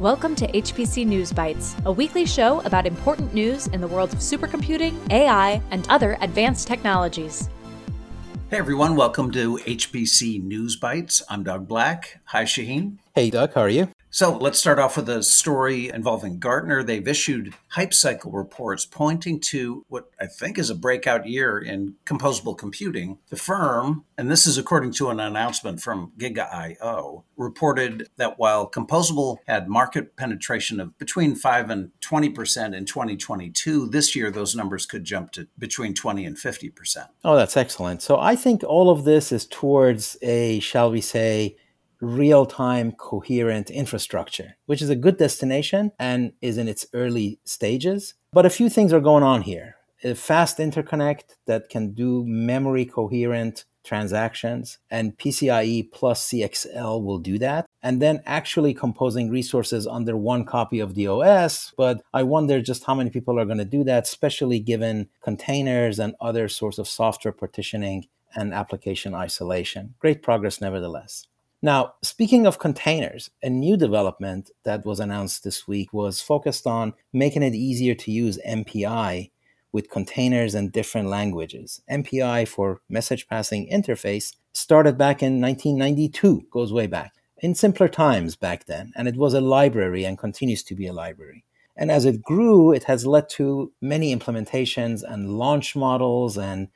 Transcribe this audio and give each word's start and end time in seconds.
Welcome 0.00 0.36
to 0.36 0.46
HPC 0.52 1.04
News 1.08 1.32
Bytes, 1.32 1.74
a 1.84 1.90
weekly 1.90 2.24
show 2.24 2.60
about 2.60 2.86
important 2.86 3.34
news 3.34 3.66
in 3.66 3.80
the 3.80 3.88
world 3.88 4.12
of 4.12 4.20
supercomputing, 4.20 4.94
AI, 5.10 5.60
and 5.72 5.88
other 5.88 6.16
advanced 6.20 6.68
technologies. 6.68 7.48
Hey 8.48 8.58
everyone, 8.58 8.94
welcome 8.94 9.32
to 9.32 9.56
HPC 9.56 10.40
News 10.40 10.78
Bytes. 10.78 11.20
I'm 11.28 11.42
Doug 11.42 11.66
Black. 11.66 12.20
Hi, 12.26 12.44
Shaheen. 12.44 12.98
Hey, 13.12 13.28
Doug, 13.30 13.54
how 13.54 13.62
are 13.62 13.68
you? 13.68 13.88
So 14.10 14.36
let's 14.38 14.58
start 14.58 14.78
off 14.78 14.96
with 14.96 15.08
a 15.10 15.22
story 15.22 15.90
involving 15.90 16.38
Gartner. 16.38 16.82
They've 16.82 17.06
issued 17.06 17.54
hype 17.68 17.92
cycle 17.92 18.32
reports 18.32 18.86
pointing 18.86 19.38
to 19.40 19.84
what 19.88 20.10
I 20.18 20.26
think 20.26 20.58
is 20.58 20.70
a 20.70 20.74
breakout 20.74 21.26
year 21.26 21.58
in 21.58 21.96
composable 22.06 22.56
computing. 22.56 23.18
The 23.28 23.36
firm, 23.36 24.04
and 24.16 24.30
this 24.30 24.46
is 24.46 24.56
according 24.56 24.92
to 24.92 25.10
an 25.10 25.20
announcement 25.20 25.82
from 25.82 26.12
GigaIO, 26.18 27.24
reported 27.36 28.08
that 28.16 28.38
while 28.38 28.68
composable 28.70 29.38
had 29.46 29.68
market 29.68 30.16
penetration 30.16 30.80
of 30.80 30.96
between 30.96 31.34
5 31.34 31.68
and 31.68 31.90
20% 32.00 32.74
in 32.74 32.86
2022, 32.86 33.88
this 33.88 34.16
year 34.16 34.30
those 34.30 34.56
numbers 34.56 34.86
could 34.86 35.04
jump 35.04 35.32
to 35.32 35.48
between 35.58 35.92
20 35.92 36.24
and 36.24 36.36
50%. 36.38 37.08
Oh, 37.24 37.36
that's 37.36 37.58
excellent. 37.58 38.00
So 38.00 38.18
I 38.18 38.36
think 38.36 38.64
all 38.64 38.88
of 38.88 39.04
this 39.04 39.32
is 39.32 39.44
towards 39.44 40.16
a, 40.22 40.60
shall 40.60 40.90
we 40.90 41.02
say, 41.02 41.56
real 42.00 42.46
time 42.46 42.92
coherent 42.92 43.70
infrastructure, 43.70 44.56
which 44.66 44.82
is 44.82 44.90
a 44.90 44.96
good 44.96 45.16
destination 45.16 45.92
and 45.98 46.32
is 46.40 46.58
in 46.58 46.68
its 46.68 46.86
early 46.92 47.38
stages. 47.44 48.14
But 48.32 48.46
a 48.46 48.50
few 48.50 48.68
things 48.68 48.92
are 48.92 49.00
going 49.00 49.22
on 49.22 49.42
here. 49.42 49.76
A 50.04 50.14
fast 50.14 50.58
interconnect 50.58 51.36
that 51.46 51.68
can 51.68 51.92
do 51.92 52.24
memory 52.24 52.84
coherent 52.84 53.64
transactions, 53.88 54.78
and 54.90 55.16
PCIe 55.16 55.90
plus 55.90 56.28
CXL 56.28 57.02
will 57.02 57.18
do 57.18 57.38
that. 57.38 57.66
And 57.82 58.02
then 58.02 58.22
actually 58.26 58.74
composing 58.74 59.30
resources 59.30 59.86
under 59.86 60.16
one 60.16 60.44
copy 60.44 60.78
of 60.78 60.94
the 60.94 61.06
OS. 61.06 61.72
But 61.76 62.02
I 62.12 62.22
wonder 62.22 62.60
just 62.60 62.84
how 62.84 62.94
many 62.94 63.10
people 63.10 63.40
are 63.40 63.46
going 63.46 63.58
to 63.58 63.64
do 63.64 63.82
that, 63.84 64.04
especially 64.04 64.60
given 64.60 65.08
containers 65.22 65.98
and 65.98 66.14
other 66.20 66.48
sorts 66.48 66.78
of 66.78 66.86
software 66.86 67.32
partitioning 67.32 68.06
and 68.36 68.52
application 68.52 69.14
isolation. 69.14 69.94
Great 69.98 70.22
progress, 70.22 70.60
nevertheless. 70.60 71.26
Now, 71.60 71.94
speaking 72.02 72.46
of 72.46 72.60
containers, 72.60 73.30
a 73.42 73.50
new 73.50 73.76
development 73.76 74.50
that 74.64 74.84
was 74.86 75.00
announced 75.00 75.42
this 75.42 75.66
week 75.66 75.92
was 75.92 76.22
focused 76.22 76.68
on 76.68 76.94
making 77.12 77.42
it 77.42 77.54
easier 77.54 77.96
to 77.96 78.12
use 78.12 78.38
MPI 78.46 79.30
with 79.72 79.90
containers 79.90 80.54
and 80.54 80.70
different 80.70 81.08
languages. 81.08 81.80
MPI 81.90 82.46
for 82.46 82.80
message 82.88 83.26
passing 83.26 83.68
interface 83.70 84.36
started 84.52 84.96
back 84.96 85.20
in 85.20 85.40
1992, 85.40 86.46
goes 86.50 86.72
way 86.72 86.86
back, 86.86 87.14
in 87.38 87.56
simpler 87.56 87.88
times 87.88 88.36
back 88.36 88.66
then, 88.66 88.92
and 88.94 89.08
it 89.08 89.16
was 89.16 89.34
a 89.34 89.40
library 89.40 90.04
and 90.04 90.16
continues 90.16 90.62
to 90.62 90.76
be 90.76 90.86
a 90.86 90.92
library. 90.92 91.44
And 91.76 91.90
as 91.90 92.04
it 92.04 92.22
grew, 92.22 92.72
it 92.72 92.84
has 92.84 93.04
led 93.04 93.28
to 93.30 93.72
many 93.80 94.14
implementations 94.14 95.02
and 95.02 95.38
launch 95.38 95.74
models 95.74 96.38
and 96.38 96.68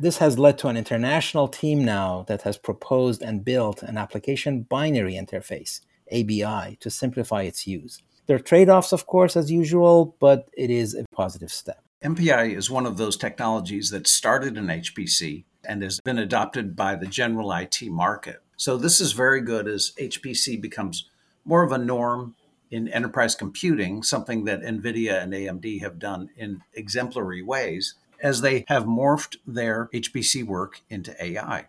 this 0.00 0.18
has 0.18 0.38
led 0.38 0.56
to 0.58 0.68
an 0.68 0.76
international 0.76 1.46
team 1.46 1.84
now 1.84 2.24
that 2.26 2.42
has 2.42 2.56
proposed 2.56 3.22
and 3.22 3.44
built 3.44 3.82
an 3.82 3.98
application 3.98 4.62
binary 4.62 5.14
interface, 5.14 5.80
ABI, 6.10 6.76
to 6.80 6.90
simplify 6.90 7.42
its 7.42 7.66
use. 7.66 8.02
There 8.26 8.36
are 8.36 8.40
trade 8.40 8.70
offs, 8.70 8.92
of 8.92 9.06
course, 9.06 9.36
as 9.36 9.50
usual, 9.50 10.16
but 10.18 10.48
it 10.56 10.70
is 10.70 10.94
a 10.94 11.04
positive 11.12 11.52
step. 11.52 11.82
MPI 12.02 12.56
is 12.56 12.70
one 12.70 12.86
of 12.86 12.96
those 12.96 13.16
technologies 13.16 13.90
that 13.90 14.06
started 14.06 14.56
in 14.56 14.66
HPC 14.66 15.44
and 15.64 15.82
has 15.82 16.00
been 16.00 16.18
adopted 16.18 16.74
by 16.74 16.94
the 16.94 17.06
general 17.06 17.52
IT 17.52 17.82
market. 17.82 18.42
So, 18.56 18.78
this 18.78 19.00
is 19.00 19.12
very 19.12 19.42
good 19.42 19.68
as 19.68 19.92
HPC 19.98 20.60
becomes 20.60 21.10
more 21.44 21.62
of 21.62 21.72
a 21.72 21.78
norm 21.78 22.36
in 22.70 22.88
enterprise 22.88 23.34
computing, 23.34 24.02
something 24.02 24.44
that 24.44 24.62
NVIDIA 24.62 25.22
and 25.22 25.32
AMD 25.32 25.80
have 25.82 25.98
done 25.98 26.30
in 26.36 26.62
exemplary 26.72 27.42
ways 27.42 27.96
as 28.22 28.40
they 28.40 28.64
have 28.68 28.84
morphed 28.84 29.36
their 29.46 29.88
HPC 29.92 30.44
work 30.44 30.80
into 30.88 31.14
AI. 31.22 31.66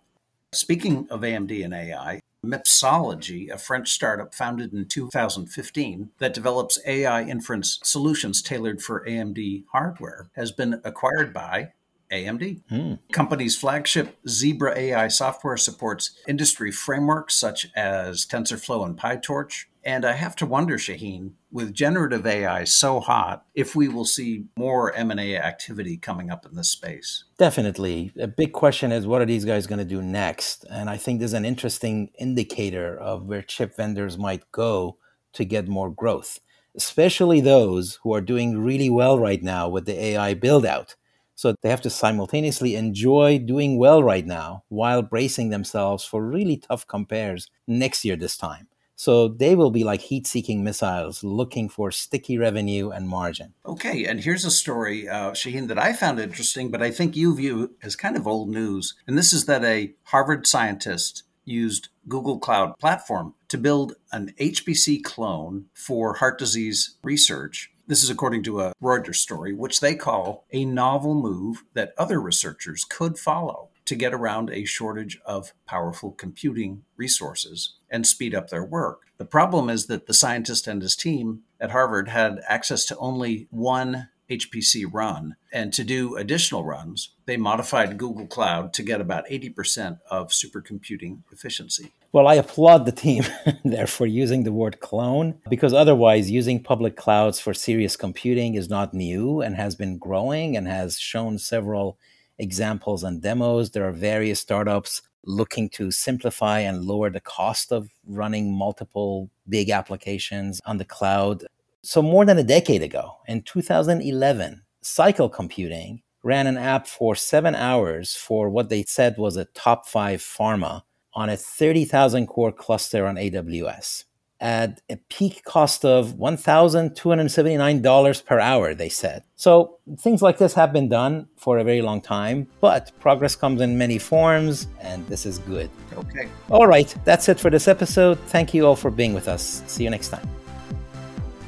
Speaking 0.54 1.08
of 1.10 1.22
AMD 1.22 1.64
and 1.64 1.74
AI, 1.74 2.20
Mipsology, 2.46 3.52
a 3.52 3.58
French 3.58 3.92
startup 3.92 4.34
founded 4.34 4.74
in 4.74 4.86
2015 4.86 6.10
that 6.18 6.34
develops 6.34 6.80
AI 6.86 7.24
inference 7.24 7.80
solutions 7.84 8.42
tailored 8.42 8.82
for 8.82 9.06
AMD 9.06 9.66
hardware, 9.72 10.30
has 10.36 10.52
been 10.52 10.82
acquired 10.84 11.34
by 11.34 11.72
AMD. 12.12 12.62
Mm. 12.72 13.00
Company's 13.12 13.56
flagship 13.56 14.18
Zebra 14.28 14.78
AI 14.78 15.08
software 15.08 15.58
supports 15.58 16.12
industry 16.28 16.72
frameworks 16.72 17.36
such 17.36 17.68
as 17.76 18.26
TensorFlow 18.26 18.86
and 18.86 18.98
PyTorch, 18.98 19.66
and 19.84 20.06
I 20.06 20.14
have 20.14 20.36
to 20.38 20.46
wonder, 20.46 20.78
Shaheen, 20.78 21.32
with 21.52 21.74
generative 21.74 22.26
AI 22.26 22.66
so 22.66 23.00
hot, 23.00 23.46
if 23.56 23.76
we 23.76 23.88
will 23.88 24.06
see 24.06 24.46
more 24.58 24.94
M&A 24.94 25.38
activity 25.38 25.98
coming 25.98 26.30
up 26.30 26.46
in 26.46 26.56
this 26.56 26.70
space. 26.70 27.24
Definitely. 27.38 28.12
A 28.20 28.28
big 28.28 28.54
question 28.54 28.92
is 28.92 29.08
what 29.08 29.22
are 29.22 29.26
these 29.26 29.46
guys 29.46 29.68
going 29.68 29.80
to 29.80 29.86
do 29.86 30.02
next? 30.02 30.66
And 30.70 30.90
I 30.90 30.98
think 30.98 31.20
there's 31.20 31.34
an 31.34 31.46
interesting 31.46 32.12
indicator 32.20 32.98
of 32.98 33.26
where 33.26 33.42
chip 33.42 33.76
vendors 33.76 34.18
might 34.18 34.52
go 34.52 34.98
to 35.34 35.46
get 35.46 35.68
more 35.68 35.90
growth, 35.90 36.40
especially 36.76 37.42
those 37.42 38.00
who 38.04 38.14
are 38.14 38.22
doing 38.22 38.60
really 38.60 38.90
well 38.90 39.18
right 39.18 39.42
now 39.42 39.68
with 39.68 39.86
the 39.86 40.00
AI 40.00 40.36
build 40.36 40.66
out. 40.66 40.96
So 41.34 41.56
they 41.64 41.70
have 41.70 41.82
to 41.82 41.90
simultaneously 41.90 42.76
enjoy 42.76 43.40
doing 43.40 43.80
well 43.80 44.04
right 44.04 44.28
now 44.28 44.64
while 44.70 45.02
bracing 45.02 45.50
themselves 45.50 46.04
for 46.04 46.24
really 46.24 46.58
tough 46.58 46.86
compares 46.86 47.50
next 47.68 48.06
year 48.06 48.16
this 48.16 48.38
time. 48.38 48.68
So 49.02 49.28
they 49.28 49.56
will 49.56 49.72
be 49.72 49.84
like 49.84 50.02
heat 50.02 50.28
seeking 50.28 50.64
missiles 50.64 51.24
looking 51.24 51.70
for 51.70 51.90
sticky 51.90 52.38
revenue 52.38 52.92
and 52.92 53.10
margin. 53.10 53.56
Okay, 53.66 54.06
and 54.06 54.20
here's 54.20 54.46
a 54.46 54.52
story, 54.52 55.10
uh, 55.10 55.32
Shaheen, 55.32 55.70
that 55.70 55.80
I 55.80 55.94
found 55.94 56.20
interesting, 56.20 56.70
but 56.70 56.84
I 56.84 56.92
think 56.92 57.16
you 57.16 57.36
view 57.36 57.74
as 57.82 57.96
kind 57.96 58.16
of 58.16 58.28
old 58.28 58.50
news. 58.50 58.94
And 59.08 59.18
this 59.18 59.34
is 59.34 59.46
that 59.46 59.66
a 59.66 59.96
Harvard 60.04 60.46
scientist 60.46 61.24
used 61.46 61.88
Google 62.08 62.38
Cloud 62.38 62.78
Platform 62.78 63.34
to 63.48 63.58
build 63.58 63.96
an 64.12 64.36
HPC 64.40 65.02
clone 65.02 65.66
for 65.74 66.18
heart 66.18 66.38
disease 66.38 66.98
research. 67.04 67.72
This 67.88 68.04
is 68.04 68.12
according 68.12 68.44
to 68.44 68.62
a 68.62 68.74
Reuters 68.80 69.16
story, 69.16 69.52
which 69.52 69.80
they 69.80 69.96
call 69.96 70.46
a 70.52 70.64
novel 70.64 71.16
move 71.16 71.64
that 71.74 71.96
other 71.98 72.22
researchers 72.22 72.86
could 72.88 73.18
follow 73.18 73.71
to 73.86 73.96
get 73.96 74.14
around 74.14 74.50
a 74.50 74.66
shortage 74.66 75.20
of 75.26 75.54
powerful 75.66 76.12
computing 76.12 76.84
resources 76.98 77.76
and 77.90 78.06
speed 78.06 78.36
up 78.36 78.50
their 78.50 78.64
work. 78.64 79.02
The 79.18 79.26
problem 79.26 79.70
is 79.70 79.88
that 79.88 80.08
the 80.08 80.14
scientist 80.14 80.68
and 80.68 80.82
his 80.82 80.96
team 80.96 81.42
at 81.60 81.72
Harvard 81.72 82.10
had 82.10 82.42
access 82.48 82.86
to 82.86 82.98
only 82.98 83.48
one 83.50 84.10
HPC 84.32 84.86
run. 84.92 85.36
And 85.52 85.74
to 85.74 85.84
do 85.84 86.16
additional 86.16 86.64
runs, 86.64 87.14
they 87.26 87.38
modified 87.38 87.98
Google 87.98 88.28
Cloud 88.28 88.74
to 88.74 88.84
get 88.84 89.02
about 89.02 89.28
80% 89.28 90.00
of 90.10 90.30
supercomputing 90.30 91.24
efficiency. 91.32 91.92
Well, 92.14 92.28
I 92.28 92.36
applaud 92.36 92.86
the 92.86 92.92
team 92.92 93.24
there 93.66 93.88
for 93.88 94.06
using 94.06 94.44
the 94.44 94.54
word 94.54 94.80
clone 94.80 95.40
because 95.50 95.74
otherwise, 95.74 96.32
using 96.32 96.64
public 96.64 96.96
clouds 96.96 97.40
for 97.40 97.54
serious 97.54 97.96
computing 97.96 98.56
is 98.56 98.70
not 98.70 98.94
new 98.94 99.42
and 99.42 99.56
has 99.56 99.76
been 99.76 99.98
growing 99.98 100.56
and 100.56 100.68
has 100.68 100.98
shown 101.00 101.38
several 101.38 101.98
examples 102.42 103.04
and 103.04 103.22
demos. 103.22 103.72
There 103.72 103.88
are 103.88 103.94
various 103.94 104.40
startups 104.40 105.02
looking 105.24 105.70
to 105.70 105.92
simplify 105.92 106.60
and 106.60 106.84
lower 106.84 107.10
the 107.10 107.22
cost 107.22 107.72
of 107.72 107.90
running 108.06 108.54
multiple 108.54 109.30
big 109.48 109.70
applications 109.70 110.60
on 110.66 110.78
the 110.78 110.86
cloud. 110.86 111.46
So, 111.84 112.02
more 112.02 112.26
than 112.26 112.38
a 112.38 112.44
decade 112.44 112.84
ago, 112.84 113.18
in 113.28 113.44
2011, 113.44 114.64
Cycle 114.82 115.30
Computing 115.30 116.02
ran 116.24 116.48
an 116.48 116.58
app 116.58 116.88
for 116.88 117.16
seven 117.16 117.56
hours 117.56 118.16
for 118.16 118.50
what 118.50 118.70
they 118.70 118.84
said 118.84 119.18
was 119.18 119.38
a 119.38 119.46
top 119.46 119.88
five 119.88 120.22
pharma 120.22 120.82
on 121.14 121.30
a 121.30 121.38
30,000 121.38 122.28
core 122.28 122.52
cluster 122.52 123.06
on 123.06 123.16
AWS 123.16 124.06
at 124.42 124.82
a 124.90 124.98
peak 125.10 125.44
cost 125.46 125.86
of 125.86 126.16
$1,279 126.16 128.26
per 128.26 128.40
hour, 128.40 128.74
they 128.74 128.90
said. 128.90 129.22
So 129.36 129.78
things 130.00 130.24
like 130.24 130.40
this 130.40 130.56
have 130.56 130.74
been 130.74 130.90
done 130.90 131.28
for 131.38 131.60
a 131.60 131.64
very 131.64 131.82
long 131.82 132.02
time, 132.02 132.48
but 132.60 132.92
progress 133.00 133.36
comes 133.36 133.62
in 133.62 133.78
many 133.78 134.00
forms, 134.00 134.68
and 134.82 135.08
this 135.08 135.28
is 135.28 135.38
good. 135.38 135.70
Okay. 135.94 136.28
All 136.50 136.68
right, 136.68 136.94
that's 137.06 137.30
it 137.30 137.40
for 137.40 137.52
this 137.52 137.68
episode. 137.68 138.18
Thank 138.28 138.54
you 138.54 138.66
all 138.66 138.76
for 138.76 138.92
being 138.92 139.14
with 139.14 139.28
us. 139.28 139.64
See 139.68 139.84
you 139.84 139.92
next 139.92 140.08
time. 140.10 140.28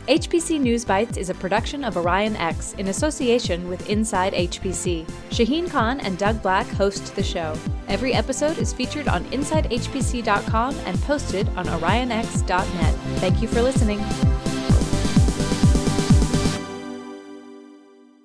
HPC 0.08 0.60
News 0.60 0.84
Bytes 0.84 1.16
is 1.16 1.30
a 1.30 1.34
production 1.34 1.86
of 1.86 1.94
OrionX 1.94 2.78
in 2.78 2.90
association 2.90 3.70
with 3.70 3.90
Inside 3.90 4.34
HPC. 4.34 5.06
Shaheen 5.30 5.70
Khan 5.70 6.02
and 6.02 6.18
Doug 6.18 6.42
Black 6.42 6.68
host 6.68 7.16
the 7.16 7.24
show. 7.24 7.58
Every 7.88 8.14
episode 8.14 8.58
is 8.58 8.74
featured 8.74 9.08
on 9.08 9.24
InsideHPC.com 9.26 10.76
and 10.80 11.02
posted 11.04 11.48
on 11.50 11.68
OrionX.net. 11.68 12.96
Thank 13.20 13.42
you 13.42 13.48
for 13.48 13.62
listening. 13.62 14.00